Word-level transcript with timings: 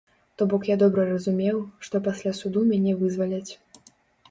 То 0.41 0.45
бок 0.53 0.63
я 0.69 0.77
добра 0.83 1.03
разумеў, 1.09 1.61
што 1.89 2.03
пасля 2.09 2.33
суду 2.41 2.65
мяне 2.73 2.97
вызваляць. 3.05 3.47